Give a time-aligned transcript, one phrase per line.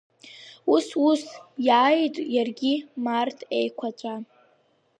[0.73, 1.23] Ус-ус,
[1.67, 2.73] иааит иаргьы,
[3.05, 4.15] март еиқәаҵәа…